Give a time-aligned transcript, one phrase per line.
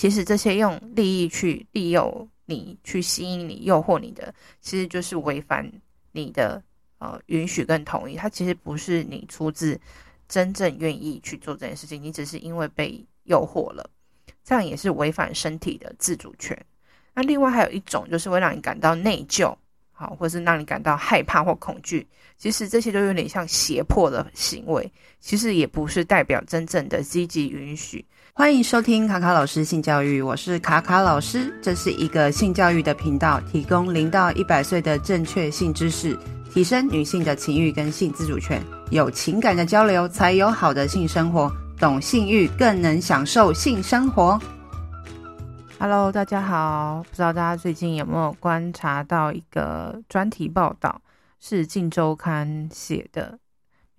[0.00, 5.70] 其实这些用利益去利诱你、去吸引你、诱惑你的，其实就是违反
[6.12, 6.62] 你的
[6.96, 8.16] 呃允许跟同意。
[8.16, 9.78] 它其实不是你出自
[10.26, 13.90] 真正愿意去做这件事情，你只是因为被诱惑了，
[14.42, 16.58] 这样也是违反身体的自主权。
[17.12, 19.54] 那另外还有一种，就是会让你感到内疚。
[19.92, 22.06] 好，或是让你感到害怕或恐惧，
[22.38, 24.90] 其实这些都有点像胁迫的行为，
[25.20, 28.02] 其实也不是代表真正的积极允许。
[28.32, 36.16] 欢迎收听卡卡老师性教育，我是卡卡老师，这是一个性教育的频道，提供零到一百岁的正确性知识，
[36.50, 44.40] 提升女性的情欲跟性自主权，有情感的交流才有好的性生活，懂性欲更能享受性生活。
[45.78, 47.04] Hello，大家好。
[47.10, 51.02] 不知道大家最近有没有观察到一个专题报道，
[51.40, 53.38] 是《镜周刊》写的，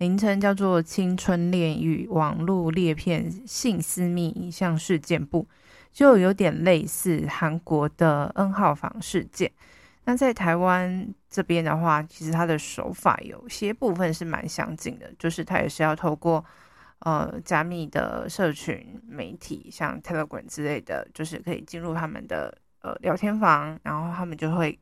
[0.02, 5.46] 名称叫做《青春炼狱：网络裂片性私密影像事件簿》，
[5.92, 9.48] 就有点类似韩国的 N 号房事件。
[10.04, 16.44] 那在台湾这边的话，其实它的手法有些部分是蛮相近的，就是它也是要透过。
[17.04, 24.76] 呃，加密的社群媒体，像 Telegram 之类的，就是可以进入他们的呃聊天房，然后他们就会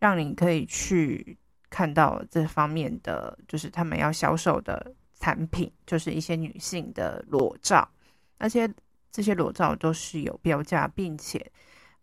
[0.00, 1.36] 让你可以去
[1.70, 7.88] 看到这方面的，就是他们要销售的产品，就是一些女性的裸照，
[8.36, 8.68] 而且
[9.10, 11.50] 这些裸照都是有标价，并且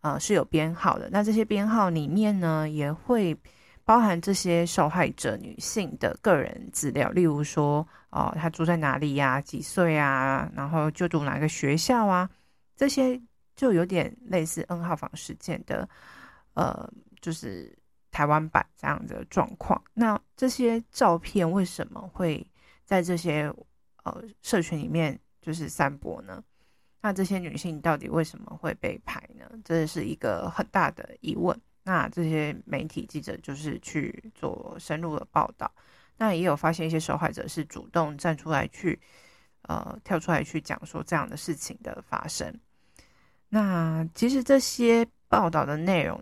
[0.02, 1.10] 呃是有编号的。
[1.12, 3.38] 那这些编号里面呢，也会。
[3.88, 12.30] 包含这些受害者女性的个人资料，例如说，哦，她住在哪里呀、几岁啊，然后就读哪个学校啊，
[12.76, 13.18] 这些
[13.56, 15.88] 就有点类似 N 号房事件的，
[16.54, 17.74] 呃，就是
[18.18, 19.80] 台湾版这样的状况。
[19.94, 22.44] 那这些照片为什么会
[22.84, 23.54] 在这些
[24.04, 26.44] 呃社群里面就是散播呢？
[27.00, 29.46] 那这些女性到底为什么会被拍呢？
[29.64, 31.56] 这是一个很大的疑问。
[31.84, 35.72] 那这些媒体记者就是去做深入的报道，
[36.18, 39.00] 那也有发现一些受害者是主动站出来去，
[39.62, 42.52] 呃，跳出来去讲说这样的事情的发生。
[43.48, 46.20] 那其实这些报道的内容，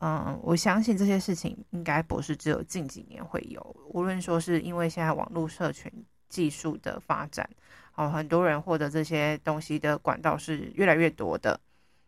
[0.00, 5.90] 嗯，我相信这些事情应该不是只有近几年会有，无论说是因为现在网络社群
[6.28, 7.48] 技术的发展，
[7.94, 11.60] 哦，很多人获得这些东西的管道是越来越多的，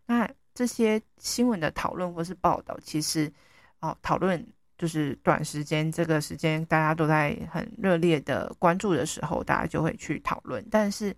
[0.07, 0.29] 那。
[0.55, 3.33] 这些新闻的讨论或是报道，其实
[3.79, 4.45] 哦，讨论
[4.77, 10.67] 就是短时间这个时间大家都在很热烈的关注的时候，大家就会去讨论。
[10.69, 11.15] 但是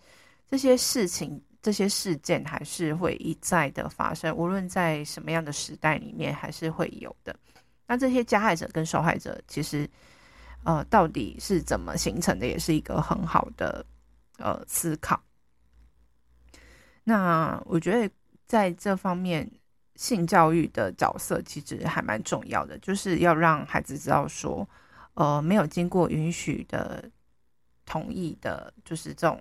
[0.50, 7.34] 这些事情、这些事件还是会一再的发生，无论在什么样的时代里面，还是会有的。
[7.86, 9.88] 那这些加害者跟受害者，其实
[10.64, 13.84] 呃，到底是怎么形成的，也是一个很好的
[14.38, 15.22] 呃思考。
[17.04, 18.12] 那我觉得。
[18.50, 19.48] 在这方面，
[19.94, 24.68] 性教育的角色其实还蛮重要的，就是要让孩子知道说，
[25.14, 27.08] 呃，没有经过允许的
[27.86, 29.40] 同意的，就是这种，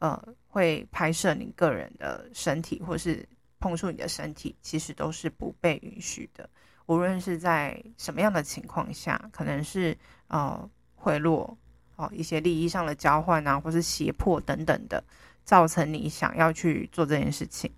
[0.00, 0.20] 呃，
[0.52, 3.26] 会拍摄你个人的身体或是
[3.58, 6.48] 碰触你的身体，其实都是不被允许的。
[6.84, 9.96] 无论是在什么样的情况下，可能是
[10.28, 11.56] 呃贿赂
[11.96, 15.02] 哦、一些利益上的交换啊，或是胁迫等等的，
[15.42, 17.72] 造成你想要去做这件事情。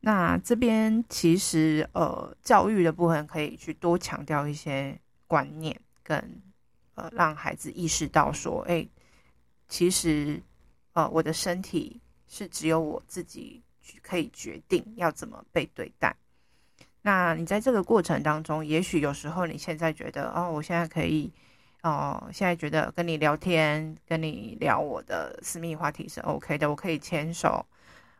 [0.00, 6.42] 那这边其实呃，教育的部分可以去多强调一些观念，跟
[6.94, 8.88] 呃，让孩子意识到说，哎，
[9.68, 10.42] 其实
[10.98, 13.62] 呃，我的身体是只有我自己
[14.02, 16.12] 可以决定要怎么被对待。
[17.02, 21.32] 那你在这个过程当中，也许有时候你现在觉得哦，我现在可以
[21.84, 27.64] 哦，现在觉得跟你聊天，跟你聊我的私密话题是 OK 的，我可以牵手。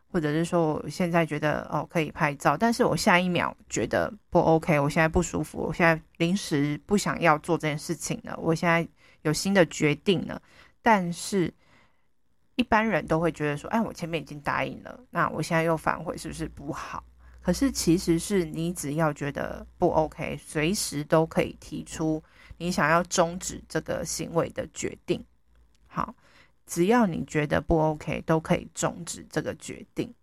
[0.09, 8.87] 或者是说，我现在觉得哦可以拍照，但是我下一秒觉得不 OK，我现在不舒服，我现在临时不想要做这件事情了，我现在
[9.23, 10.41] 有新的决定了。
[10.81, 11.53] 但是
[12.59, 17.03] 一般人都会觉得说，哎，我前面已经答应了，那我现在又反悔，是不是不好？
[17.41, 22.21] 可是其实是你只要觉得不 OK，随时都可以提出
[22.57, 25.23] 你想要终止这个行为的决定。
[25.87, 26.13] 好。
[26.71, 30.13] 只要你觉得不 OK，都可以终止这个决定，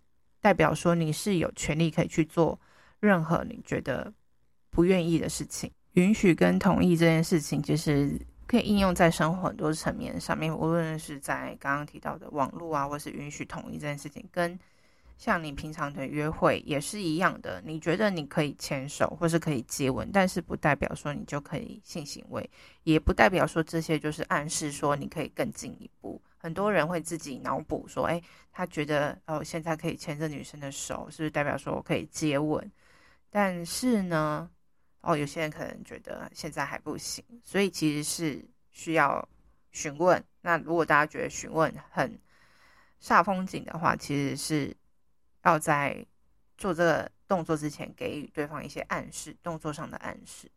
[0.40, 2.56] 代表说你是有权利可以去做
[3.00, 4.12] 任何你觉得
[4.70, 5.68] 不愿意的事情。
[5.94, 8.16] 允许跟同意这件事情，其实
[8.46, 14.58] 可以应用在生活很多层面上面，无论是在刚刚提到的网络啊，或是允许同意这件事情，跟
[15.18, 17.62] 像你平常的约会也是一样的。
[17.64, 22.48] 你觉得你可以牵手或是可以接吻，但是不代表说你就可以性行为，
[22.84, 26.20] 也不代表说这些就是暗示说你可以更进一步。
[26.36, 28.22] 很多人会自己脑补说，哎，
[28.52, 32.70] 他觉得哦，现在可以牵着女生的手，是不是代表说我可以接吻？
[33.30, 34.48] 但是呢，
[35.06, 39.26] 哦，有些人可能觉得现在还不行，所以其实是需要
[39.70, 40.22] 询问。
[40.40, 42.18] 那如果大家觉得询问很
[43.00, 44.76] 煞风景的话，其实是
[45.44, 46.04] 要在
[46.58, 50.50] 做这个动作之前给予对方一些暗示，动作上的暗示。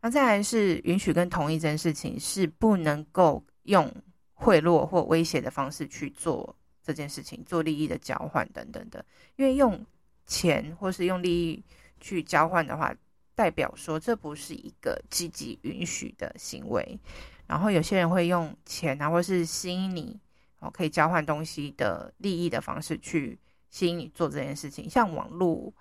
[0.00, 3.92] 那再来是允许跟同意这件事情，是不能够用
[4.34, 6.54] 贿赂或威胁的方式去做
[6.84, 9.04] 这件事情，做利益的交换等等的。
[9.34, 9.84] 因为用
[10.26, 11.64] 钱或是用利益
[11.98, 12.94] 去交换的话，
[13.36, 16.98] 代表说这不是一个积极允许的行为。
[17.46, 20.18] 然后有些人会用钱啊，或是吸引你
[20.58, 23.38] 哦，可以交换东西的利益的方式去
[23.70, 24.90] 吸引你做这件事情。
[24.90, 25.72] 像网络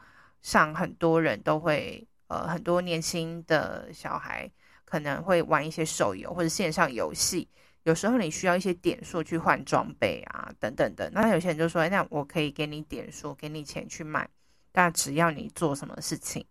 [0.43, 2.07] 上很多人都会。
[2.27, 4.51] 呃，很多年轻的小孩
[4.83, 7.47] 可能会玩一些手游或者线上游戏，
[7.83, 11.07] 有时候你需要一些点数去换装备啊，等等的。
[11.11, 14.27] 那有些人就说：“那我可以给你点数，给你钱去买，
[14.71, 16.43] 但只要你做什么事情，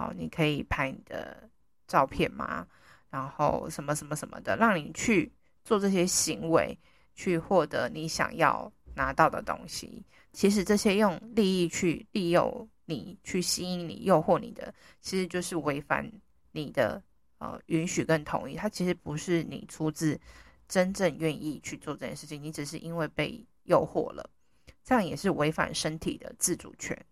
[0.00, 1.48] 好，你可以拍你的
[1.86, 2.66] 照片嘛，
[3.10, 5.30] 然后什么什么什么的，让你去
[5.62, 6.78] 做这些行为，
[7.14, 10.02] 去获得你想要拿到的东西。
[10.32, 16.10] 其实这些用利益去利诱。”你去吸引你、诱惑你的，其实就是违反
[16.50, 17.00] 你的
[17.38, 18.56] 呃允许跟同意。
[18.56, 20.20] 它其实不是你出自
[20.66, 24.28] 真正愿意去做这件事情，你只是因为被诱惑了，
[24.82, 27.06] 这样也是违反身体的自主权。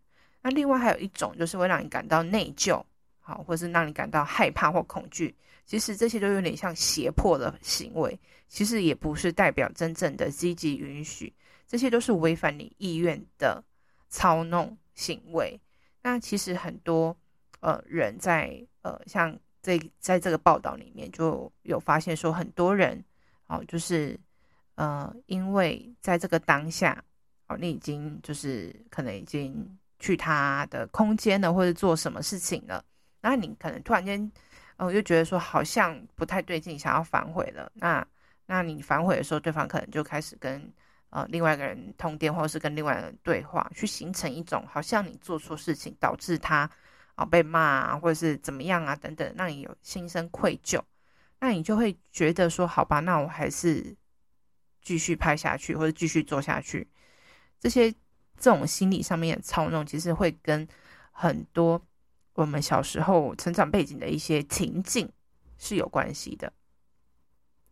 [0.49, 2.83] 那另外还有一种就是会让你感到内疚，
[3.21, 5.35] 好，或是让你感到害怕或恐惧。
[5.67, 8.19] 其实这些都有点像胁迫的行为，
[8.49, 11.31] 其实也不是代表真正的积极允许，
[11.67, 13.63] 这些都是违反你意愿的
[14.09, 15.61] 操弄行为。
[16.01, 17.15] 那其实很多
[17.61, 23.05] 呃人在呃像这在这个报道里面就有发现说，很多人
[23.49, 24.19] 哦就是
[24.77, 27.05] 呃因为在这个当下
[27.49, 32.85] 哦你已经就是可能已经去他的空间了，或者做什么事情了，
[33.21, 34.31] 然后你可能突然间
[34.77, 37.71] 哦又觉得说好像不太对劲，想要反悔了。
[37.75, 38.07] 那
[38.47, 40.73] 那你反悔的时候，对方可能就开始跟。
[41.11, 46.71] 呃，另外一个人通电，或者是跟另外一个人对话，去形成一种好像你做错事情导致他
[47.15, 50.79] 啊、被骂啊，或者是怎么样啊等等，让你有心生愧疚，
[51.41, 53.97] 那你就会觉得说，好吧，那我还是
[54.83, 56.87] 继续拍下去，或者继续做下去。
[57.59, 57.91] 这些
[58.39, 60.67] 这种心理上面的操弄，其实会跟
[61.13, 61.81] 很多
[62.35, 65.11] 我们小时候成长背景的一些情境
[65.59, 66.53] 是有关系的。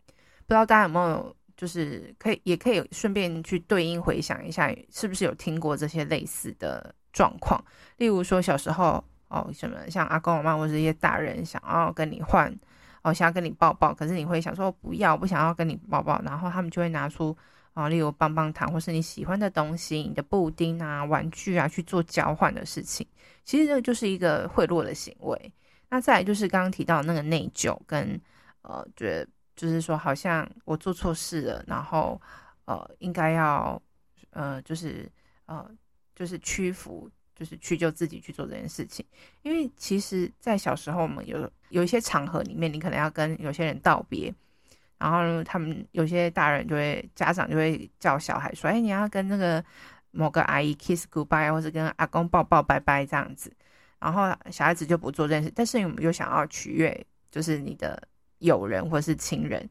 [0.09, 1.37] 不知道大家有没有？
[1.57, 7.59] 就是可以，也可以顺便去对应回想一下，是不是有听过这些类似的状况？
[7.97, 12.55] 例如说小时候哦，什么像阿公阿妈或者一些大人想要跟你换，
[13.01, 17.35] 哦，想要跟你抱抱，可是你会想说不要，不想要跟你抱抱，然后他们就会拿出
[17.77, 23.07] 啊，例如棒棒糖或是你喜欢的东西，你的布丁啊、玩具啊去做交换的事情。
[23.45, 25.53] 其实这个就是一个贿赂的行为。
[25.91, 28.19] 那再来就是刚刚提到那个内疚跟
[28.63, 29.29] 呃，觉得。
[29.57, 32.21] 就是说，好像我做错事了，然后，
[32.67, 33.81] 呃，应该要，
[34.29, 35.11] 呃，就是，
[35.47, 35.67] 呃，
[36.15, 39.03] 就是屈服，就是屈就自己去做这件事情。
[39.41, 44.31] 因为其实，在小时候，我们有有一些场合里面，你可能要跟有些人道别，
[44.99, 49.65] 然后他们有些大人就会，家长就会叫小孩说：“哎，你要跟那个
[50.11, 53.53] 某个阿姨 kiss goodbye，或是跟阿公抱抱拜拜这样子。”
[53.99, 58.01] 然后小孩子就不做这件事，但是我们又想要取悦，就是你的。
[58.41, 59.67] 友人或是亲人，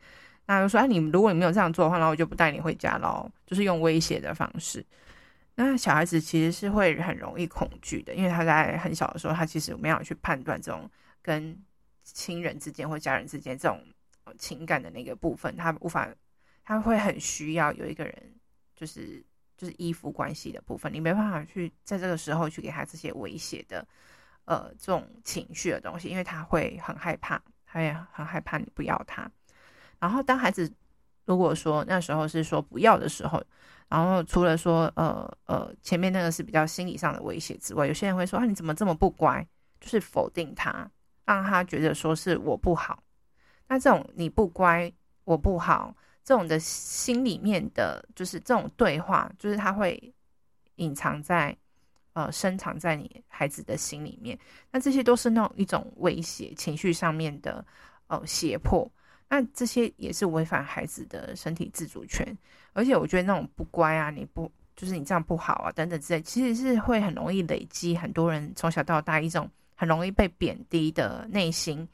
[0.48, 4.84] 那就说：“哎，你如果你没有这样做的话，那我就不带你回家喽。”就是用威胁的方式。
[5.53, 10.89] 那小孩子其实是会很容易恐惧的，因为他在很小的时候，他其实没有去判断这种
[11.22, 11.55] 跟
[12.01, 13.79] 亲人之间或家人之间这种
[14.38, 16.10] 情感的那个部分，他无法，
[16.63, 18.36] 他会很需要有一个人，
[18.75, 19.24] 就是
[19.58, 23.88] 就是依附关系的部分，你没办法去在这个时候去给他这些威胁的，
[24.46, 27.41] 呃，这种情绪的东西，因为他会很害怕。
[27.67, 29.29] 他也很害怕你不要他，
[30.00, 30.72] 然后当孩子
[31.25, 33.44] 如果说那时候是说不要的时候，
[33.89, 39.46] 然后除了说呃呃前面那个是比较心理上的威胁之外，有些人会说啊，你怎么这么不乖，
[39.82, 40.89] 就是否定他，
[41.25, 43.03] 让他觉得说是我不好。
[43.67, 44.91] 那这种你不乖，
[45.24, 50.13] 我不好，这种的心里面的就是这种对话，就是他会
[50.75, 51.55] 隐藏在。
[52.15, 54.39] 呃，深藏在你孩子的心里面，
[54.72, 57.65] 那这些都是那种一种威胁，情绪上面的
[58.07, 58.89] 呃胁迫，
[59.27, 62.25] 那这些也是违反孩子的身体自主权。
[62.72, 71.86] 而且我觉得那种不乖啊，你不就是你这样不好啊，等等之类，其实是会很容易累积很多人从小到大一种很容易被贬低的内心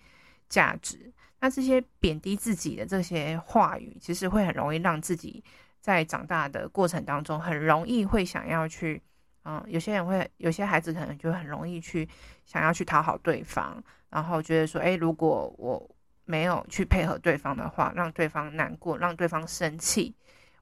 [0.50, 1.12] 价值。
[1.42, 5.44] 那这些贬低自己的这些话语，其实会很容易让自己
[5.80, 9.02] 在长大的过程当中，很容易会想要去，
[9.44, 12.08] 嗯，有些人会，有些孩子可能就很容易去
[12.46, 15.90] 想要去讨好对方，然后觉得说，诶，如果我
[16.26, 20.16] 没有去配合对方的话，让对方难过，让对方生气，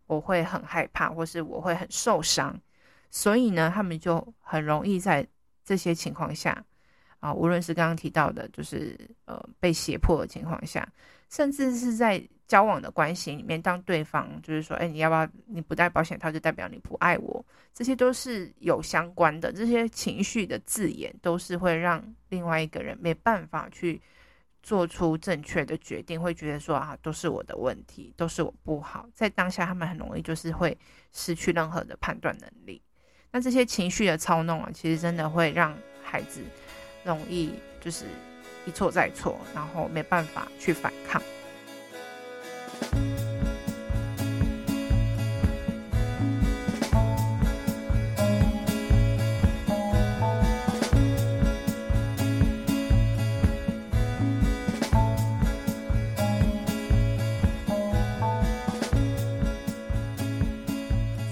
[0.08, 2.58] 我会很害怕，或是我会很受伤，
[3.12, 5.28] 所以呢，他们就很容易在
[5.66, 6.64] 这些情况下，
[7.20, 10.88] 啊，无论是刚刚提到的，就是呃被胁迫的情况下，
[11.30, 15.28] 甚至是在交往的关系里面，当对方就是说，哎，你要不要？
[15.46, 24.02] 你不戴保险套就代表你不爱我，这些都是有相关的，这些情绪的字眼都是会让另外一个人没办法去
[24.64, 30.76] 做出正确的决定，会觉得说啊，都是我的问题，都是我不好，在当下他们很容易就是会
[31.12, 32.82] 失去任何的判断能力。
[33.32, 36.42] 那这些情绪的操弄啊，其实真的会让孩子
[37.10, 37.52] 容易
[37.82, 38.06] 就是
[38.68, 41.20] 一错再错，然后没办法去反抗。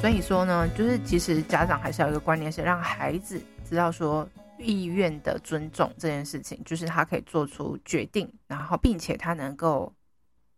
[0.01, 9.93] 所以说呢，就是其实家长还是要一个观念，是让孩子知道说意愿的尊重这件事情，就是他可以做出决定，然后并且他能够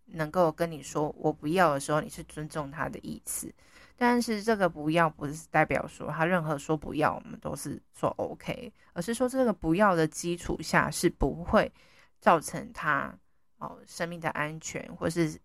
[0.06, 3.54] 能够跟你说我不要的时候，你是尊重他的意思。
[3.98, 11.72] 但是这个不要不是代表说他任何说不要，我们都是说 OK，而是说这个不要的基础下是不会
[12.20, 13.14] 造成他
[13.58, 15.38] 哦生命的安全，或是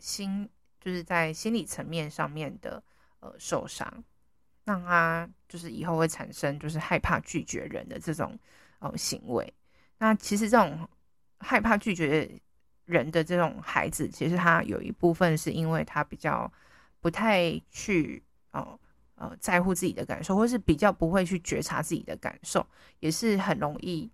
[0.00, 0.48] 心
[0.80, 2.82] 就是在心理层面上面的。
[3.24, 4.02] 呃，受伤，
[4.64, 8.38] 让他就是以后会产生就是害怕拒绝人的这种
[8.78, 9.52] 呃行为。
[9.98, 10.88] 那其实这种
[11.38, 12.30] 害怕拒绝
[12.84, 16.52] 人的这种孩子，其实他有一部分是因为他比较
[17.00, 18.78] 不太去哦
[19.14, 22.66] 呃，呃在乎自己的感受，或是比较不会去觉察自己的感受，
[23.00, 24.10] 也是很容易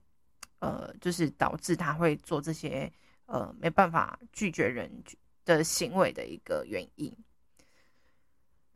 [0.60, 2.90] 呃，就是导致他会做这些
[3.26, 4.90] 呃没办法拒绝人
[5.44, 7.14] 的行为的一个原因。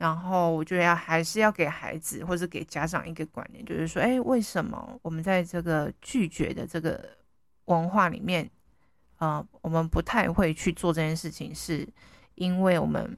[0.03, 7.09] 然后我觉得要还是要给孩子或者给家长一个观念，就是说，哎，为什么我们在这个拒绝的这个
[7.67, 8.51] 文化里面，
[9.19, 11.89] 呃，我们不太会去做这件事情，是
[12.35, 13.17] 因为我们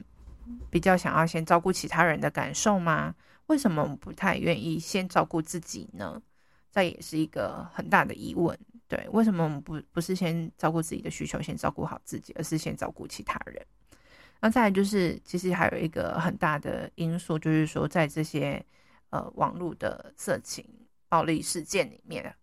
[0.69, 3.15] 比较想要先照顾其他人的感受吗？
[3.47, 6.21] 为什么我们不太愿意先照顾自己呢？
[6.71, 8.55] 这也是一个很大的疑问。
[8.87, 13.65] 对，为什么我们不不是先照顾自己的需求，先照顾好自己，而是先照顾其他人？
[14.41, 18.63] 那再来就是，其实还有一个很大的因素，就是说，在这些
[19.09, 20.63] 呃网络的色情
[21.09, 22.35] 暴力事件里面，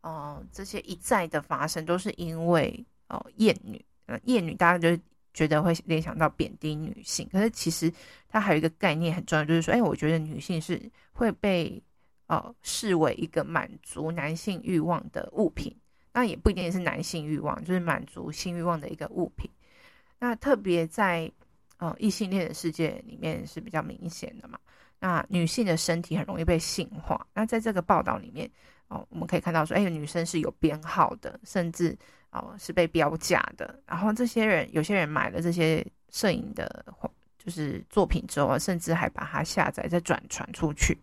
[0.00, 5.02] 呃，这些一再的发生，都是因为呃厌女，呃厌女，大家就
[5.34, 7.92] 觉得会联想到贬低女性，可是其实
[8.28, 10.80] 它还有一个概念很重要，就是说，哎，我觉得女性是
[11.12, 11.82] 会被
[12.28, 15.76] 呃视为一个满足男性欲望的物品，
[16.12, 19.50] 那也不一定是男性欲望，就是满足性欲望的一个物品。
[20.24, 21.30] 那特别在
[21.76, 24.58] 呃异性恋的世界里面是比较明显的嘛。
[24.98, 27.26] 那女性的身体很容易被性化。
[27.34, 28.50] 那在这个报道里面
[28.88, 31.94] 哦，我们可以看到说，哎，女生是有编号的，甚至
[32.30, 33.78] 哦是被标价的。
[33.86, 36.86] 然后这些人，有些人买了这些摄影的，
[37.36, 40.96] 就是作品之后，甚至还把它下载再转传出去。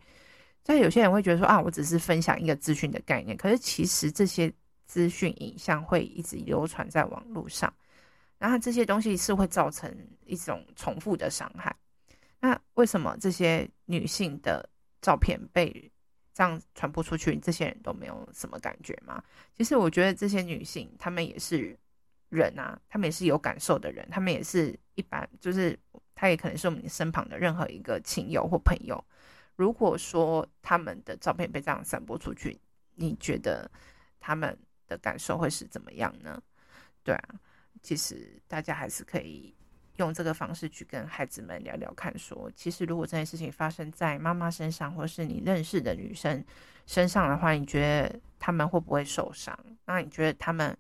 [0.64, 4.52] 但有些人会觉得说啊，我只是分享一个资讯的概念，可是其实这些
[4.88, 7.72] 资讯影像会一直流传在网络上。
[8.42, 9.96] 然后这些东西是会造成
[10.26, 11.74] 一种重复的伤害。
[12.40, 14.68] 那为什么这些女性的
[15.00, 15.92] 照片被
[16.34, 19.24] 这样传播出去，这些人都没有什么感觉吗？
[19.56, 21.78] 其实我觉得这些女性，她们也是
[22.30, 25.78] 人啊，她们也是有感受的人，她们也是一般，就是
[26.16, 29.06] 她也可能是我们身旁的任何一个亲友或朋友。
[29.56, 32.60] 如果说他们的照片被这样散播出去，
[32.96, 33.70] 你觉得
[34.20, 34.58] 他们
[34.88, 36.42] 的感受会是怎么样呢？
[37.04, 37.36] 对啊。
[37.82, 39.54] 其实大家还是可以
[39.98, 46.44] 用这个方式去跟孩子们聊聊看，说其实如果这件事情发生在妈妈身上，或是你认识的女生
[46.86, 49.58] 身上的话，你觉得他们会不会受伤？
[49.86, 50.76] 那你觉得他们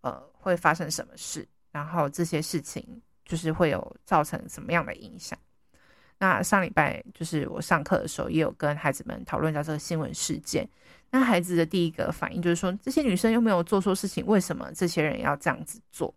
[0.00, 1.48] 呃会发生什么事？
[1.70, 5.38] 然后这些事情就是会有造成什么样的影响？
[6.18, 10.68] 那上礼拜就是我上课的时候，也有跟孩子们讨论到这个新闻事件。
[11.10, 16.14] 那孩子的第一个反应就是说，这些女生又没有做错事情，为什么这些人要这样子做？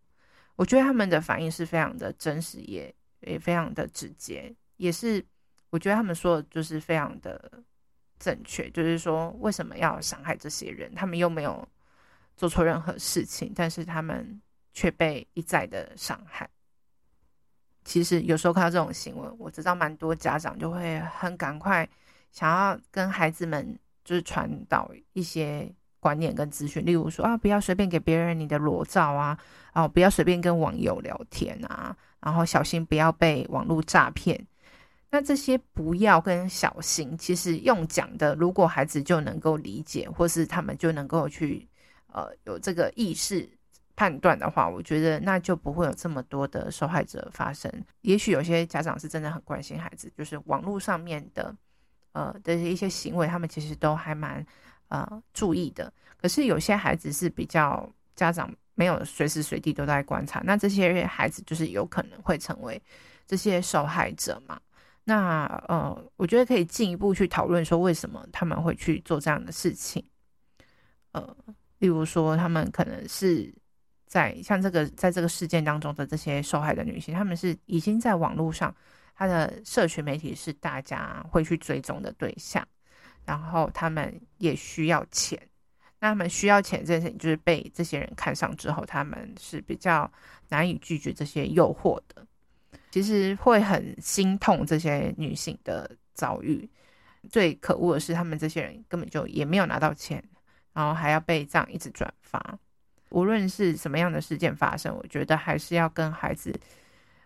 [0.55, 5.23] 我觉得他们的反应是非常的真实，也也非常的直接，也是
[5.69, 7.63] 我觉得他们说的就是非常的
[8.17, 10.93] 正确，就是说为什么要伤害这些人？
[10.95, 11.67] 他们又没有
[12.37, 14.41] 做错任何事情，但是他们
[14.73, 16.49] 却被一再的伤害。
[17.83, 21.87] 其实有时候看到这种新闻，我知道蛮多家长就会很赶快
[22.31, 25.71] 想要跟孩子们就是传导一些
[26.05, 29.35] 观念跟资讯，例如说啊，不要随便给别人你的裸照啊，
[29.73, 34.45] 哦，不要随便跟网友聊天啊，然后小心不要被网络诈骗。
[35.09, 41.67] 那这些不要跟小心，其实用讲的，如果孩子就能够理解，或是他们就能够去
[42.13, 43.49] 呃有这个意识。
[43.97, 47.71] 判断的话，我觉得那就不会有这么多的受害者发生。
[48.01, 51.55] 也许有些家长是真的很关心孩子，就是网络上面的
[52.11, 54.45] 呃的一些行为，他们其实都还蛮
[54.87, 55.91] 呃注意的。
[56.21, 62.81] 可是有些孩子是比较家长没有随时随地都在观察，那这些孩子就是有可能会成为
[63.27, 64.59] 这些受害者嘛。
[65.03, 70.03] 那呃，我觉得可以进一步去讨论说，为什么他们会去做这样的事情？
[71.11, 71.35] 呃，
[71.79, 73.53] 例如说他们可能是。
[74.07, 78.73] 在像这个，在这个事件当中的这些受害的女性，她们是已经在网络上，
[79.15, 82.65] 她的社群媒体是大家会去追踪的对象，
[83.25, 85.39] 然后他们也需要钱，
[85.99, 90.09] 那他们需要钱这件事情，就是被这些人看上之后，他们是比较
[90.49, 92.25] 难以拒绝这些诱惑的。
[92.91, 96.69] 其实会很心痛这些女性的遭遇，
[97.29, 100.23] 最可恶的是，他们这些人根本就也没有拿到钱，
[100.71, 102.57] 然后还要被这样一直转发。
[103.09, 106.53] 无论是什么样的事件发生，我觉得还是要跟孩子，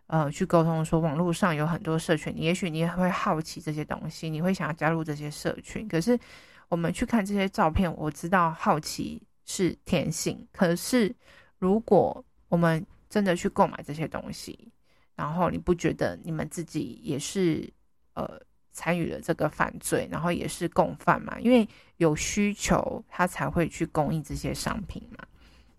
[0.10, 0.84] 呃，去沟通。
[0.84, 5.88] 说网络上有很多社群，也许你也会好奇这些东西，你会想要加入这些社群。
[5.88, 6.20] 可是
[6.68, 10.48] 我们去看这些照片，我知道好奇是天性。
[10.52, 11.16] 可是
[11.60, 14.72] 如果我们真的去购买这些东西，
[15.16, 17.72] 然后你不觉得你们自己也是
[18.16, 18.28] 呃
[18.72, 21.40] 参与了这个犯罪，然后也是共犯嘛？
[21.40, 25.24] 因为有需求，他才会去供应这些商品嘛。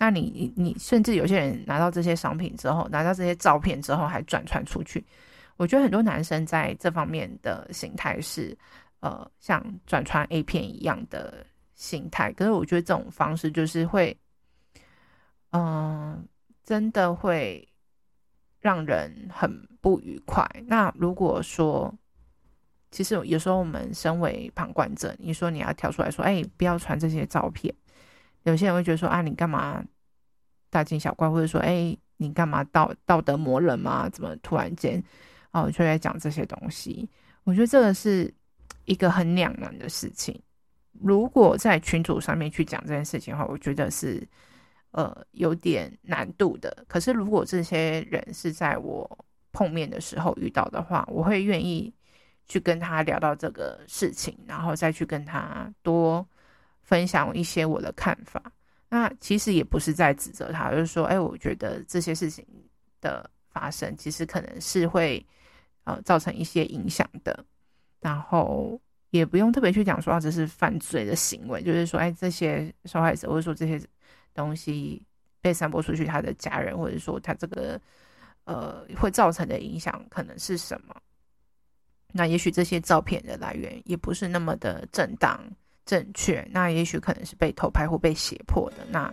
[0.02, 5.04] 那你你甚至有些人拿到这些商品之后，拿到这些照片之后还转传出去，
[5.58, 8.56] 我觉得很多男生在这方面的心态是，
[9.00, 12.32] 呃，像转传 A 片一样的心态。
[12.32, 14.18] 可是我觉得这种方式就是会，
[15.50, 16.26] 嗯、
[16.64, 17.68] 真的会
[18.58, 20.48] 让人很不愉快。
[20.66, 21.94] 那如果说，
[22.90, 27.74] 其实有时候我们身为旁观者，你说你要跳出来说，哎，不要传这些照片。
[28.44, 29.84] 有些人会觉得说啊，你干嘛
[30.70, 34.08] 大惊小怪，或者说，哎，你干嘛道道德磨人吗？
[34.08, 35.02] 怎么突然间
[35.52, 37.08] 哦，就在讲这些东西？
[37.44, 38.32] 我觉得这个是
[38.84, 40.40] 一个很两难的事情。
[40.92, 44.26] 如果在群组上面去讲这件事情的话，我觉得是
[44.92, 46.84] 呃有点难度的。
[46.88, 51.92] 可是如果这些人是在我碰面的时候遇到的话，我会愿意
[52.46, 56.26] 去跟他聊到这个事情，然后再去跟他多。
[56.90, 58.42] 分享一些我的看法，
[58.88, 62.44] 那其实也不是在指责他，就是说，哎，我觉得这些事情
[63.00, 65.24] 的发生，其实可能是会
[65.84, 67.44] 呃造成一些影响的，
[68.00, 68.76] 然后
[69.10, 73.80] 也不用特别去讲说这是犯罪的行为，就是说，哎，这些受害者或者说这些
[74.34, 75.00] 东西
[75.40, 77.80] 被散播出去，他的家人或者说他这个
[78.46, 80.96] 呃会造成的影响可能是什么？
[82.12, 85.40] 那也许这些照片的来源也不是那么的正当。
[85.90, 88.76] 正确，那也许可能是被偷拍或被胁迫的。
[88.92, 89.12] 那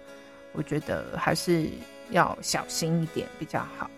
[0.53, 1.67] 我觉得还是
[2.11, 3.89] 要小心一点比较好。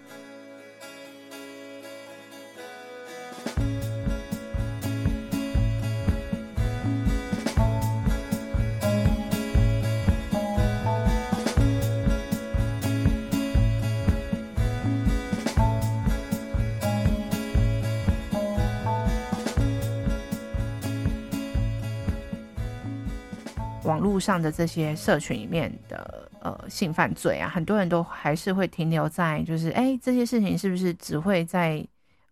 [24.09, 31.85] 络上的这些社群里面的呃性犯罪啊，很多人都还是会停留在就是哎，这些事情是不是只会在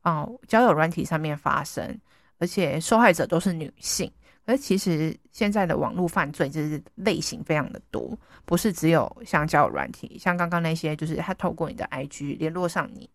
[0.04, 2.00] 哦、交友软体上面发生，
[2.40, 4.12] 而且受害者都是女性。
[4.46, 13.10] 而其实现在的网络犯罪就是类型非常的多，不是只有像交友软体，像刚刚那些就是他透过你的 IG 联络上你，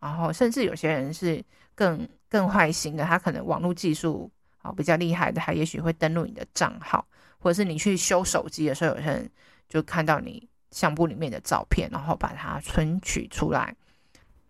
[0.00, 4.30] 然后甚至有些人是更更坏心的，他可能网络技术
[4.62, 7.06] 啊、比较厉害的，他也许会登录你的账号。
[7.44, 9.30] 或者是你去修手机的时候，有些人
[9.68, 13.76] 就看到你相簿里面的照片，然后把它存取出来，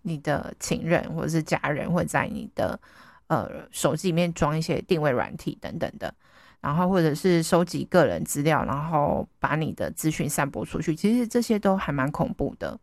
[0.03, 2.79] 你的情人或者是家人会在你的
[3.27, 6.15] 呃手机里面装一些定位软体等等的，
[6.61, 12.79] 然后或者是收集个人资料，然后把你的资讯散播出去，其实这些都还蛮恐怖的。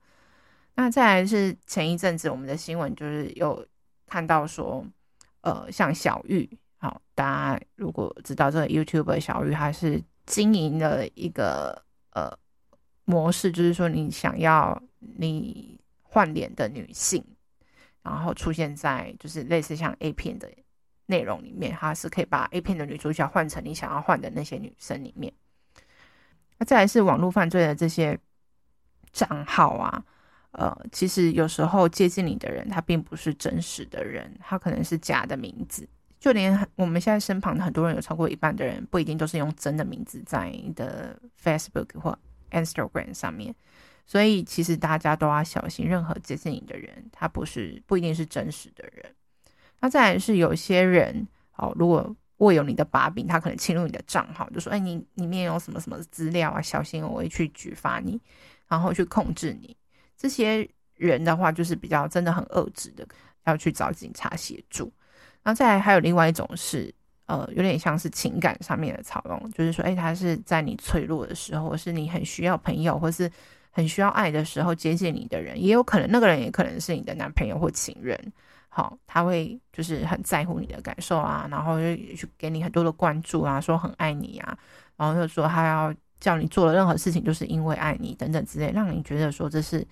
[0.75, 3.65] 那再来是前一阵子我们的新闻，就是有
[4.07, 4.85] 看到说，
[5.39, 6.49] 呃，像小玉。
[6.81, 12.35] 好，大家如果知道这个 YouTube 小玉，他是经营了一个呃
[13.05, 17.23] 模式，就是说你想要你换脸的女性，
[18.01, 20.51] 然后出现在就是类似像 A 片的
[21.05, 25.31] 内容里面，它是可以把 A 片的女主角换成你想要换的那些女生里面。
[26.57, 28.17] 那再来是网络犯罪的这些
[29.11, 30.03] 账号啊，
[30.53, 35.87] 呃，其实有时候接近你的人，他并不是真实的人，他可能是假的名字。
[36.21, 42.15] 就连我们现在身旁的很多人，有超过一半的人，不一定都是用真的名字在你的 Facebook 或
[42.51, 43.55] Instagram 上面。
[44.05, 49.03] 所以其实大家都要小心，任何接近你的人，他不是不一定是真实的人。
[49.79, 56.61] 那再来是有些人，哦，如果握有你的把柄，他可能侵入你的账号，就说：“哎，你里面有什么什么资料啊？
[56.61, 58.21] 小心我会去举发你，
[58.67, 59.75] 然后去控制你。”
[60.15, 63.07] 这些人的话，就是比较真的很恶质的，
[63.45, 64.91] 要去找警察协助。
[65.43, 66.93] 然后再来还有另外一种是，
[67.25, 73.31] 呃，有点像是情感上面的操弄，就是说，哎，他是在你脆弱的时候，或是你很需要朋友，或是
[73.71, 78.19] 很需要爱的时候接近你的人，也有可能那个人也可能是你的男朋友或情人。
[78.69, 84.57] 好，他会就是很在乎你的感受啊，然后就去给你很多的关注啊，说很爱你啊，
[84.95, 89.85] 然后又说他要叫你做的任何事情，就是因为爱你等等之类，让你觉得说这是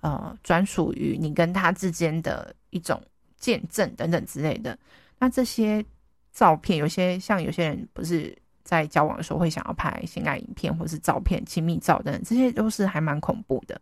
[0.00, 3.00] 呃专属于你跟他之间的一种。
[3.40, 4.78] 见证等等之类的，
[5.18, 5.84] 那这些
[6.30, 13.80] 照片，有些像有些人不是在交往的时候会想要拍性爱影片或是照片、亲密照等等，这些都是还蛮恐怖的。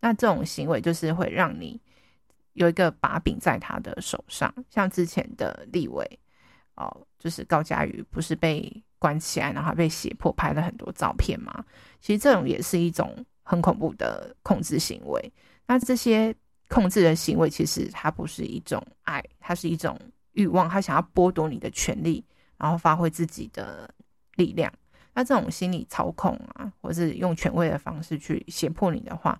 [0.00, 1.80] 那这种行为就是会让你
[2.52, 6.06] 有一个把柄在他的手上，像之前的立委
[6.74, 11.64] 哦，就是高嘉瑜不是被关起来，然后被胁迫拍了很多照片吗？
[12.00, 15.32] 其实这种也是一种很恐怖的控制行为。
[15.66, 16.36] 那这些。
[16.70, 19.98] 控制的行为其实它不是一种爱，它是一种
[20.32, 22.24] 欲望，他想要剥夺你的权利，
[22.56, 23.92] 然后发挥自己的
[24.36, 24.72] 力量。
[25.12, 29.38] 那这种心理操控啊，或是用权威的方式去胁迫你的话，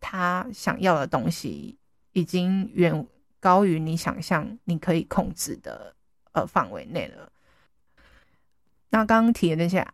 [0.00, 1.78] 他想要的东西
[2.12, 3.06] 已经远
[3.38, 5.94] 高于你想象你可以控制的
[6.32, 7.30] 呃范围内了。
[8.88, 9.86] 那刚刚提的那些。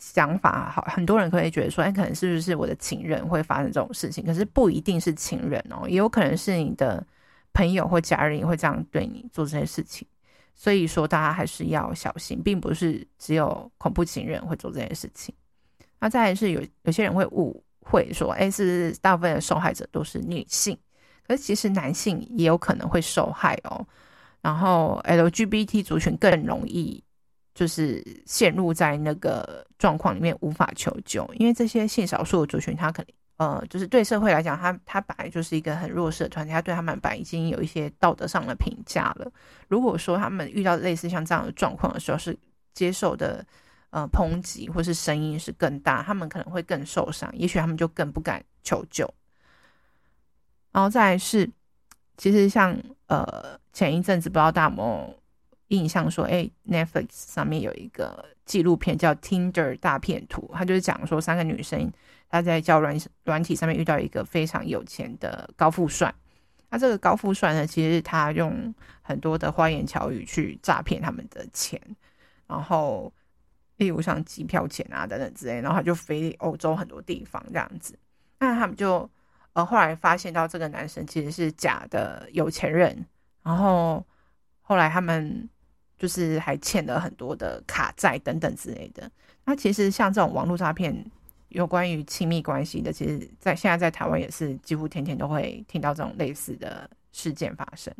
[0.00, 4.24] 想法好，很多人可以觉得说，哎，可能是不是我的情人会发生这种事情？
[4.24, 7.06] 可是不一定是情人哦，也有可能是你的
[7.52, 10.08] 朋友或家人也会这样对你做这些事情。
[10.56, 15.34] 所以说，大家还是要小心，并不是只有恐怖情人会做这些事情。
[15.98, 20.76] 那再是有有些人会误会说，哎，是大部分的受害者都是女性，
[21.28, 23.86] 可是其实男性也有可能会受害哦。
[24.40, 27.04] 然后 LGBT 族群更容易。
[27.60, 39.30] 就是陷入在那个状况里面无法求救，因为这些性少数的族群，他可能呃，就是对社会来讲，他他本来就是一个很弱势的团体，他对他们本来已经有一些道德上的评价了。
[39.68, 42.34] 如果说他们遇到类似像这样的状况的时候，是
[42.72, 43.44] 接受的
[43.90, 49.06] 呃抨击或是声音是更大，他们可能会更受伤，也许他们就更不敢求救。
[50.72, 51.46] 然后再来是，
[52.16, 52.74] 其实像
[53.08, 55.19] 呃前一阵子不知道大家有没有
[55.70, 61.88] 印象说，哎，Netflix 上面有一个纪录片叫《Tinder 大骗徒》，他就是讲说三个女生
[62.28, 66.12] 她在交软软体上面遇到一个非常有钱的高富帅。
[66.70, 71.80] 那这个高富帅呢，其实他用很多的花言巧语去诈骗他们的钱，
[72.48, 73.12] 然后
[73.76, 77.96] 例如像机票钱啊等等之类，然后他就飞欧洲很多地方这样子。
[78.40, 79.08] 那他们就
[79.52, 83.06] 呃后来发现到这个男生其实是假的有钱人，
[83.44, 84.04] 然后
[84.62, 85.48] 后来他们。
[86.00, 89.08] 就是还欠了很多的卡债等等之类的。
[89.44, 91.04] 那其实像这种网络诈骗，
[91.50, 97.94] 有关于亲密关系的，其实在现在在台湾也是几乎天天都会听到这种类似的事件发生。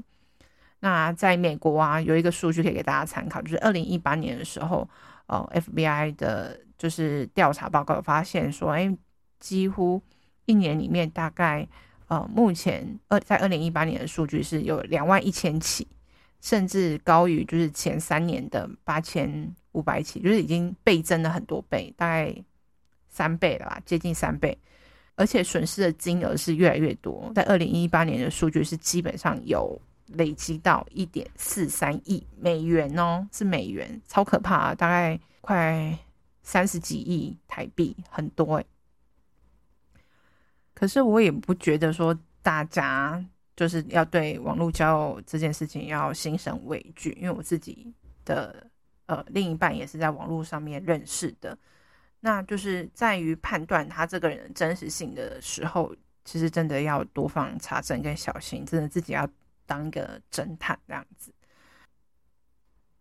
[0.80, 4.88] 那在美国啊，有一个数据可以给大家参考，就是二零一八年的时候，
[5.26, 8.96] 呃，FBI 的就是调查报告发现说，哎，
[9.38, 10.00] 几乎
[10.46, 11.68] 一年里面大概
[12.08, 15.86] 呃，目前二在二零一八年的数据是有两万一千起。
[16.40, 22.34] 甚至高于就是前三年的八千五百起，就是已经倍增了很多倍，大概
[23.08, 24.56] 三倍了吧，接近三倍，
[25.16, 27.30] 而且损失的金额是越来越多。
[27.34, 35.98] 在二零一八年的数据是基本上有累积到一点四三亿美元哦，是美元，超可怕，大概快
[36.42, 38.64] 三十几亿台币，很多哎。
[40.72, 43.22] 可是我也不觉得说大家。
[43.60, 47.94] 就是要对网络交友这件事情要心生畏惧，因为我自己
[48.24, 48.66] 的
[49.04, 51.58] 呃另一半也是在网络上面认识的，
[52.20, 55.94] 那就是在于判断他这个人真实性的时候，
[56.24, 59.28] 其实真的要多方查证跟小心，真的自己要
[59.66, 61.30] 当一个侦探这样子。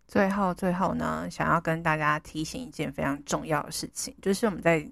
[0.10, 4.86] 最后，最后呢，想要跟大家提醒一件非常重要的事情，就是我们在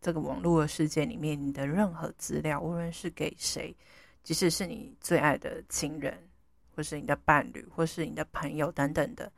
[0.00, 3.76] 这个网络的世界里面，你的任何资料，无论是给谁。
[4.22, 6.28] 即使是你最爱的亲人，
[6.74, 9.32] 或是你的伴侣，或是你的朋友等等的，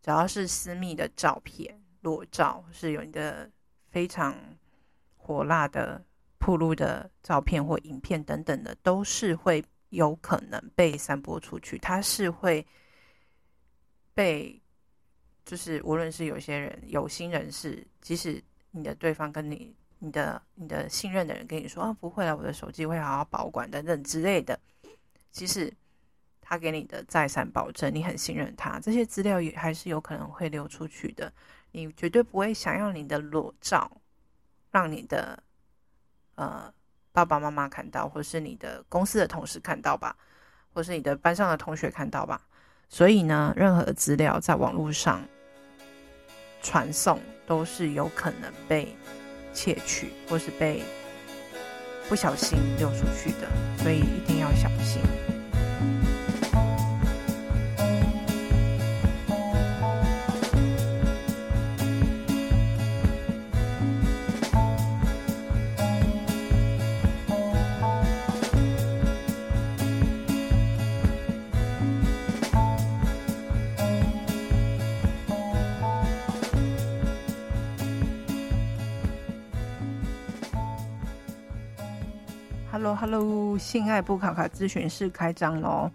[0.00, 3.50] 只要是私密的照片、裸照，是有你的
[3.90, 4.34] 非常
[5.16, 6.04] 火辣的、
[6.38, 11.76] 暴露的照片或影片等等的，都是会有可能被散播出去。
[11.78, 12.66] 它是会
[14.14, 14.60] 被，
[15.44, 19.74] 就是无论是有些人有心人士，即使你的对方跟你。
[20.00, 24.58] 你的你的信任的人跟你说啊，不会了，我的手机会好好保管等等之类的。
[25.30, 25.72] 其实
[26.40, 31.32] 他给你的再三保证，你很信任他，这些资料也还是有可能会流出去的。
[31.72, 33.90] 你绝对不会想要你的裸照
[34.70, 35.42] 让你的
[36.36, 36.72] 呃
[37.12, 40.16] 爸爸妈妈看到，或是你的公司的同事看到吧，
[40.72, 42.40] 或是你的班上的同学看到吧。
[42.88, 45.22] 所以呢，任何资料在网络上
[46.62, 48.96] 传送都是有可能被。
[49.60, 50.84] 窃取或是被
[52.08, 53.48] 不小心丢出去的，
[53.82, 55.02] 所以一定要小心。
[82.94, 85.90] Hello，性爱不卡卡咨询室开张喽！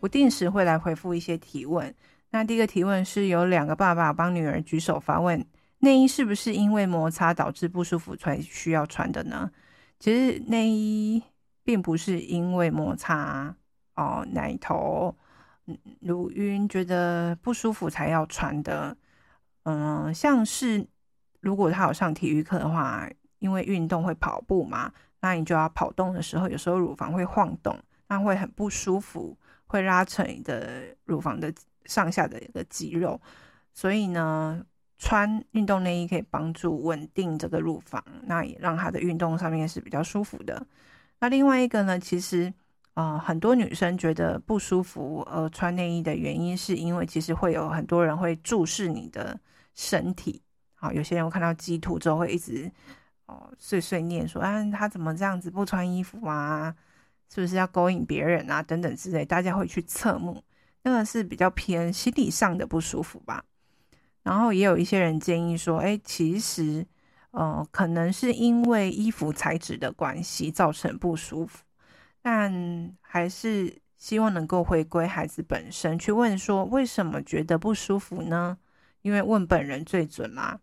[0.00, 1.94] 不定时会来回复一些提问。
[2.30, 5.44] 那第一个提问是有两个爸爸帮女儿举手发问：
[5.78, 9.50] 内衣是不是因为摩擦导致不舒服才需要穿的呢？
[9.98, 11.22] 其实内衣
[11.64, 13.54] 并不是因为摩擦
[13.94, 15.14] 哦，奶头、
[16.00, 18.96] 乳晕觉得不舒服才要穿的。
[19.64, 20.86] 嗯，像是
[21.40, 24.92] 如果他有上体育课的话，因为运动会跑步嘛。
[25.20, 27.76] 那你就要跑动的时候，有时候乳房会晃动，
[28.08, 31.52] 那会很不舒服，会拉扯你的乳房的
[31.86, 33.20] 上下的一个肌肉。
[33.72, 34.64] 所以呢，
[34.98, 40.66] 穿运动内衣可以帮助稳定这个乳房，那也让它的运动上面是比较舒服的。
[41.18, 42.52] 那另外一个呢，其实
[42.94, 49.38] 啊、很多女生觉得不舒服而穿内衣的原因，是因为其实会有很多人会注视你的
[49.74, 50.40] 身体。
[50.74, 52.70] 好，有些人会看到激凸之后会一直。
[53.26, 56.74] 哦，碎碎念说啊，他怎么这样子不穿衣服啊？
[57.28, 58.62] 是不是要勾引别人啊？
[58.62, 60.44] 等等之类，大家会去侧目，
[60.82, 63.44] 那个是比较偏心理上的不舒服吧。
[64.22, 66.86] 然后也有一些人建议说，哎，其实，
[67.32, 71.64] 呃，可能是因为衣服材质的关系造成不舒服，
[72.22, 78.58] 但还是希望能够回归孩子本身去问说，为什么觉得不舒服呢？
[79.02, 80.60] 因为问本人最准嘛。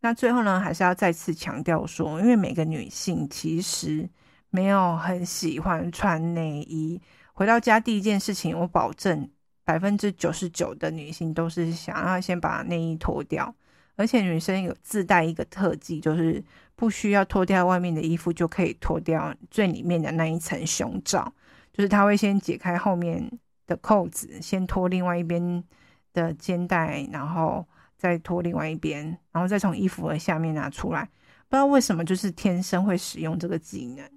[0.00, 4.08] 那最后呢，还是要再次强调说，因为每个女性其实
[4.48, 7.00] 没有很喜欢穿内衣。
[7.32, 9.28] 回到家第一件事情，我保证
[9.64, 13.52] 百分之九十九的女性都是想要先把内衣脱掉。
[13.96, 16.40] 而且女生有自带一个特技，就是
[16.76, 21.32] 不需要脱掉外面的衣服就可以脱掉最里面的那一层胸罩，
[21.72, 23.28] 就是她会先解开后面
[23.66, 25.64] 的扣子，先脱另外一边
[26.12, 27.66] 的肩带，然后。
[27.98, 31.02] 再脱另外一边，然后再从衣服的下面拿出来。
[31.48, 34.08] 不知道为什么，就是天生会使用这个技能。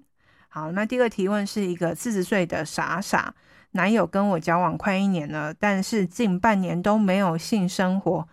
[0.48, 3.34] 好，那第二个提问是一个四十岁的傻傻，
[3.72, 8.28] 男友跟我交往快一年了，但是近半年都没有性生活，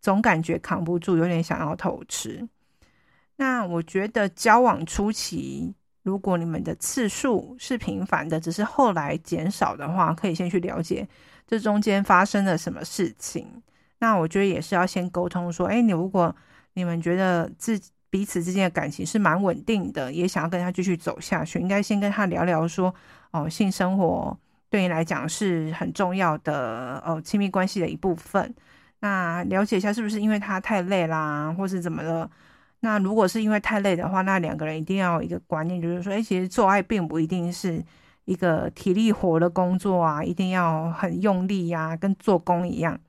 [0.00, 2.46] 总感觉扛不住，有点想要偷吃。
[3.36, 11.08] 那我觉得交往初期，如果你们的次数是频繁的，只是后来减少的话，可以先去了解
[11.46, 13.62] 这中间发生了什么事情。
[14.04, 16.36] 那我觉得也是要先沟通说，哎，你如果
[16.74, 22.94] 你们觉得自彼此之间的感情是蛮稳定的，也想要跟他继续走下去，应该先跟他聊聊说，
[23.30, 24.38] 哦，性生活
[24.68, 28.54] 对你来讲是很重要的，哦，亲密关系的一部分。
[29.00, 32.30] 那了解一下是不是因为他太累啦，或是怎么了？
[32.80, 37.82] 那如果是因为太累的话，那两个人一定要有一个观念，就是说，哎，其实做爱并不一定是
[38.26, 43.00] 一个体力活的工作啊，一定要很用力呀，跟做工一样。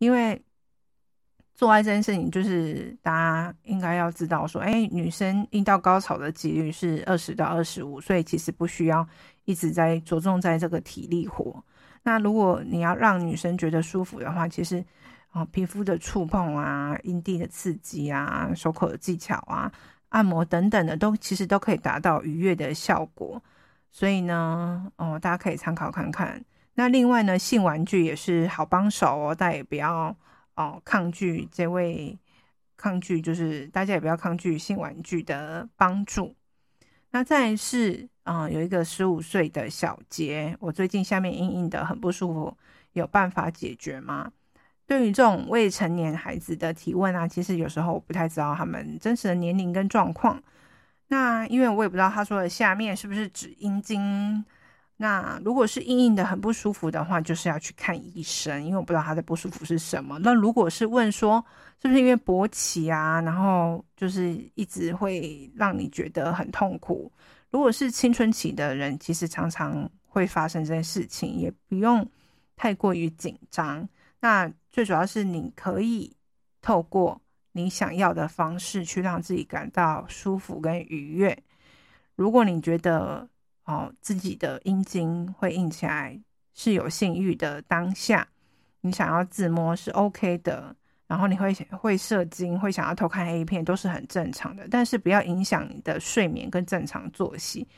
[0.00, 0.42] 因为
[1.54, 9.06] 做爱这件事情，就是大家应该要知道说，哎，女生阴道高潮的几率是二十到二十五，所以其实不需要
[9.44, 11.62] 一直在着重在这个体力活。
[12.02, 14.82] 那如果你要让女生觉得舒服的话，其实
[15.32, 19.70] 啊，皮肤的触碰啊，阴蒂的刺激啊，手口的技巧啊，
[20.08, 23.42] 按摩等等的，都其实都可以达到愉悦的效果。
[23.90, 26.42] 所以呢，哦，大家可以参考看看。
[26.74, 30.16] 那另外呢，性玩具也是好帮手哦，大家也不要
[30.54, 32.18] 哦抗拒这位
[32.76, 36.34] 抗拒，就是大家也不要抗拒性玩具的帮助。
[37.10, 42.56] 那再是，啊、有一个十五岁的小杰，我最近下面硬硬的很不舒服，
[42.92, 44.30] 有办法解决吗？
[44.86, 50.42] 对于这种未成年孩子的提问啊，其实有时候我不太知道他们真实的年龄跟状况。
[51.08, 54.44] 那因为我也不知道他说的下面是不是指阴茎。
[55.02, 60.18] 那如果是硬硬的很不舒服的话，就是要去看医生，因为我不知道他的不舒服是什么。
[60.18, 61.42] 那如果是问说
[61.80, 67.10] 是不是因为勃起啊，然后就是一直会让你觉得很痛苦。
[67.48, 72.06] 如果是青春期的人，其实常常会发生这件事情，也不用
[72.54, 73.88] 太过于紧张。
[74.20, 76.14] 那最主要是你可以
[76.60, 77.18] 透过
[77.52, 81.42] 你想要的方式去让自己感到舒服跟愉悦。
[82.16, 83.26] 如果你觉得，
[83.70, 86.20] 哦，自己的阴茎会硬起来
[86.54, 88.26] 是有性欲的当下，
[88.80, 90.74] 你想要自摸是 OK 的，
[91.06, 97.68] 然后你会会射精，会想要偷看 A 片都是很正常的，但是不要影响你的睡眠跟正常作息。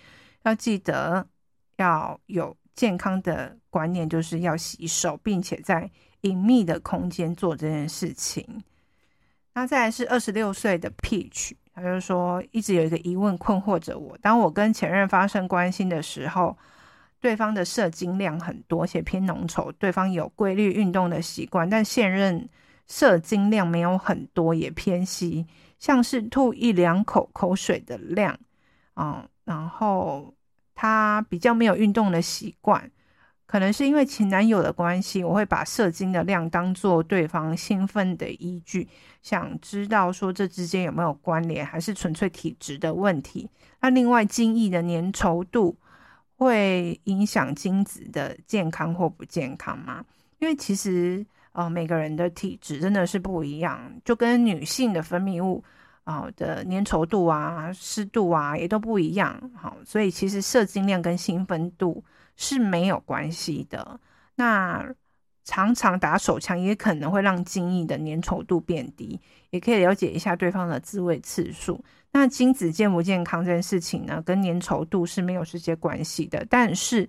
[0.45, 1.29] 要记得
[1.77, 5.91] 要有健康的观念，就是要洗手，并且在
[6.23, 8.65] 隐秘的空间做这件事情。
[9.53, 11.53] 那再来是二十六岁的 Peach。
[11.75, 14.17] 他就说，一直有一个疑问困惑着我。
[14.19, 16.57] 当我跟前任发生关系的时候，
[17.21, 19.73] 对方的射精量很多，且偏浓稠。
[19.73, 22.49] 对方有规律运动的习惯，但现任
[22.87, 25.47] 射精量没有很多，也偏稀，
[25.79, 28.39] 像是吐一两口口水的量。
[28.97, 30.35] 嗯，然后
[30.75, 32.91] 他比较没有运动的习惯。
[33.53, 38.89] 可能是因为前男友的关系，我会把射精的量当做对方兴奋的依据，
[39.21, 43.47] 想知道说这之间有没有关联，还是纯粹体质的问题。
[43.83, 45.77] 那另外，精液的粘稠度
[46.39, 50.03] 会影响精子的健康或不健康吗？
[50.39, 55.63] 因为其实呃每个人的体质真的是不一样，就跟女性的分泌物
[56.05, 59.39] 啊、的粘稠度啊、湿度啊也都不一样。
[59.55, 62.03] 好，所以其实射精量跟兴奋度。
[62.43, 64.01] 是没有关系的。
[64.35, 64.93] 那
[65.45, 71.83] 常常打手枪也可能会让精液的粘稠度变低，也可以了解一下对方的自慰次数。
[72.11, 76.45] 那精子健不健康这件事情呢，跟粘稠度是没有直接关系的。
[76.51, 77.09] 但是，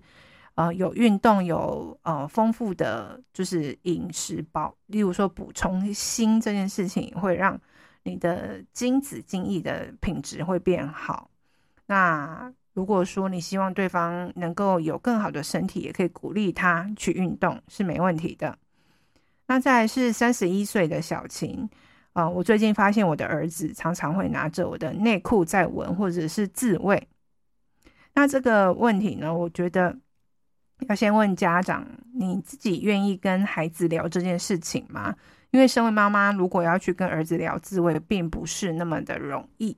[0.54, 7.60] 呃，有运动有呃丰富的就是饮食包，例如说补充锌这件事情，会让
[8.04, 11.30] 你的精子精液的品质会变好。
[11.86, 18.58] 那如果说你希望对方能够有更好的身体，也可以鼓励他去运动，是没问题的。
[19.48, 21.70] 那再来是三十一岁的小晴
[22.14, 27.08] 啊，我最近发现我的儿子常常会拿着我的内裤在闻，或者是自慰。
[28.16, 29.96] 那这个问题呢，我觉得
[30.88, 35.16] 要先问家长，你自己愿意跟孩子聊这件事情吗？
[35.52, 39.78] 因为身为妈妈，如果要去跟儿子聊自慰，并不是那么的容易。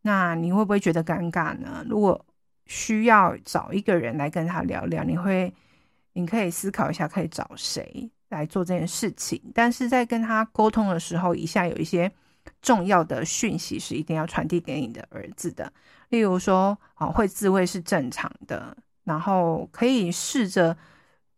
[0.00, 1.84] 那你会不会觉得尴尬呢？
[1.88, 2.24] 如果
[2.66, 5.52] 需要找一个人来跟他聊聊，你会，
[6.12, 9.40] 你可以思考一下，可以找谁来做这件事情。
[9.54, 12.10] 但是在跟他沟通的时候，以下有一些
[12.60, 15.72] 重要的讯息是一定要传递给你的儿子的。
[16.08, 20.76] 例如说，啊，会自慰是正常的，然后可以试着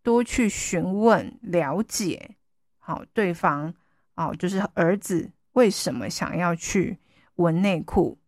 [0.02, 2.36] 多去询问了解，
[2.78, 3.72] 好，对方，
[4.16, 6.98] 哦，就是儿子为什么想要去
[7.36, 8.18] 闻内裤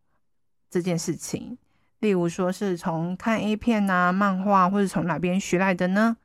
[0.70, 1.58] 这件事情。
[2.00, 6.16] 例如说是从看 A 片啊、漫画，或者从哪边学来的呢？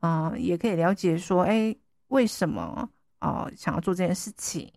[0.00, 1.74] 啊、也可以了解说，哎，
[2.08, 2.88] 为什么
[3.20, 4.70] 呃想要做这件事情？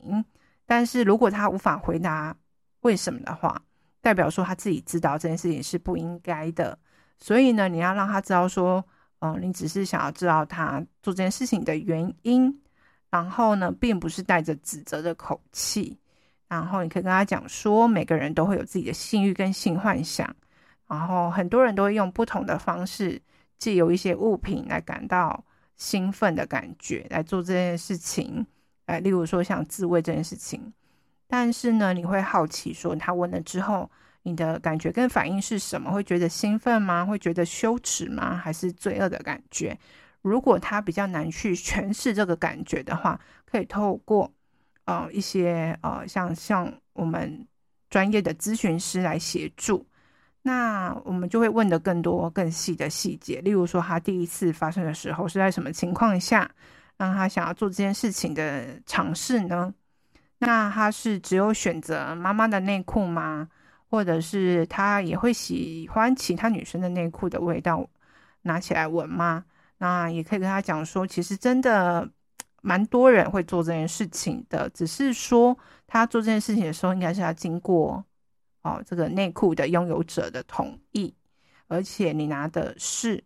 [0.65, 2.35] 但是如果他无法回答
[2.81, 3.61] 为什么的话，
[4.01, 6.77] 代表说他自己知道这件事情是不应该的。
[7.17, 8.83] 所以呢，你要让他知道说，
[9.19, 12.61] 嗯、呃，你只是想要知道他做这件事情的原因，
[13.09, 15.99] 然后呢，并不是带着指责的口气。
[16.49, 20.35] 然后你可以跟他讲说，每个人都会有自己的性欲跟性幻想，
[20.87, 23.21] 然后很多人都会用不同的方式，
[23.59, 25.45] 借由一些物品来感到
[25.77, 28.45] 兴奋的感觉来做这件事情，
[28.87, 30.73] 哎，例如说像自慰这件事情。
[31.27, 33.87] 但是呢，你会好奇说，他问了之后，
[34.23, 35.91] 你的感觉跟反应是什么？
[35.91, 37.05] 会觉得兴奋吗？
[37.05, 38.35] 会觉得羞耻吗？
[38.35, 39.77] 还是罪恶的感觉？
[40.23, 44.33] 如果他比较难去诠释这个感觉的话，可以透过。
[44.89, 47.47] 呃，一些呃，像像我们
[47.91, 49.85] 专业的咨询师来协助，
[50.41, 53.39] 那我们就会问的更多、更细的细节。
[53.41, 56.49] 例如说，他第一次发生的时候是在什么情况下，
[56.97, 59.71] 让他想要做这件事情的尝试呢？
[60.39, 63.47] 那他是只有选择妈妈的内裤吗？
[63.91, 67.87] 或者是他也会喜欢其他女生的内裤的味道，
[68.41, 69.45] 拿起来闻吗？
[69.77, 72.09] 那也可以跟他讲说，其实真的。
[72.61, 75.57] 蛮多人会做这件事情的，只是说
[75.87, 78.03] 他做这件事情的时候，应该是要经过
[78.61, 81.13] 哦，这个内裤的拥有者的同意，
[81.67, 83.23] 而且你拿的是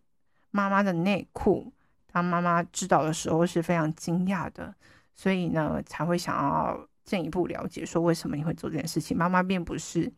[0.50, 1.72] 妈妈的内裤，
[2.12, 4.72] 当妈妈知道的时候是非常惊讶的，
[5.14, 9.16] 所以呢才会想要进一步了解说为什么你会做这件事情。
[9.16, 10.10] 妈妈并不是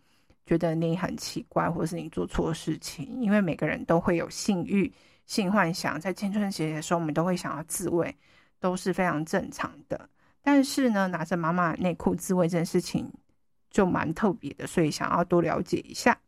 [0.44, 4.92] 觉得你很奇怪，或是你做错事情，因为每个人都会有性欲、
[5.24, 8.14] 性幻想，在青春期的时候，我们都会想要自慰，
[8.60, 10.08] 都是非常正常的。
[10.42, 13.12] 但是呢，拿着妈妈内裤自慰这件事情。
[13.68, 16.18] 就蛮特别的，所以想要多了解一下。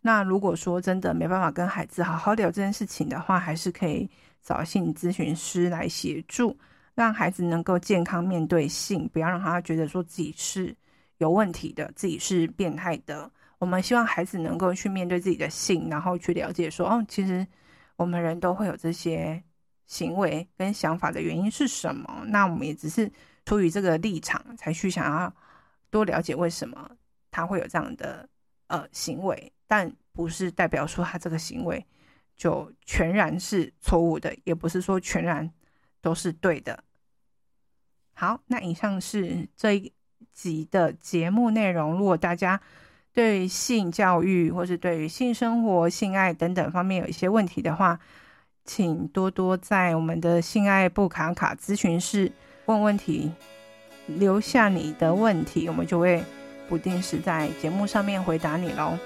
[0.00, 4.08] 那如果说真的没办法跟孩子好好聊这件事情的话，还是可以
[4.40, 6.56] 找性咨询师来协助，
[6.94, 10.74] 让孩子能够健康面对性，不要让他觉得说自己是
[11.18, 13.30] 有问题的，自己是变态的。
[13.58, 17.46] 我们希望孩子能够去面对自己的性，然后去了解说，哦，其实
[17.96, 19.42] 我们人都会有这些
[19.88, 22.22] 行为跟想法的原因是什么？
[22.28, 23.10] 那我们也只是。
[23.44, 25.34] 出于这个立场，才去想要
[25.88, 26.90] 多了解为什么
[27.30, 28.28] 他会有这样的
[28.66, 31.82] 呃行为，但不是代表说他这个行为
[32.36, 35.50] 就全然是错误的，也不是说全然
[36.02, 36.84] 都是对的。
[38.12, 39.90] 好，那以上是这一
[40.34, 41.96] 集的节目内容。
[41.96, 42.60] 如果大家
[43.14, 47.98] 对性教育或是对于性生活、性爱等等方面有一些问题的话，
[48.68, 52.30] 请多多在我们的性爱不卡卡咨询室。
[52.66, 53.32] 问问题，
[54.06, 56.22] 留下你的问题，我们就会
[56.68, 58.98] 不定时在节目上面回答你喽。